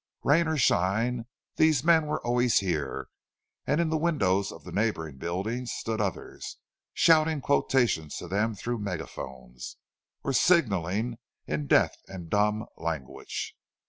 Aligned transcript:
Rain 0.23 0.47
or 0.47 0.57
shine, 0.57 1.27
these 1.57 1.83
men 1.83 2.07
were 2.07 2.25
always 2.25 2.57
here; 2.57 3.07
and 3.67 3.79
in 3.79 3.89
the 3.91 3.97
windows 3.97 4.51
of 4.51 4.63
the 4.63 4.71
neighbouring 4.71 5.17
buildings 5.17 5.71
stood 5.73 6.01
others 6.01 6.57
shouting 6.91 7.39
quotations 7.39 8.17
to 8.17 8.27
them 8.27 8.55
through 8.55 8.79
megaphones, 8.79 9.77
or 10.23 10.33
signalling 10.33 11.19
in 11.45 11.67
deaf 11.67 11.95
and 12.07 12.31
dumb 12.31 12.65
language. 12.77 13.55